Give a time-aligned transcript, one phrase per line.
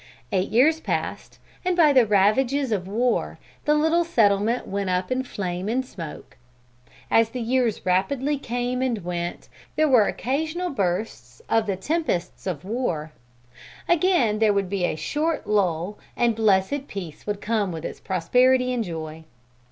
[0.31, 5.21] Eight years passed, and by the ravages of war the little settlement went up in
[5.21, 6.37] flame and smoke.
[7.11, 12.65] As the years rapidly came and went there were occasional bursts of the tempests of
[12.65, 13.11] war;
[13.87, 18.73] again there would be a short lull and blessed peace would come with its prosperity
[18.73, 19.23] and joy.